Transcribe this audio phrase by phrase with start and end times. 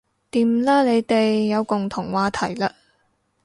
[0.31, 2.71] 掂啦你哋有共同話題喇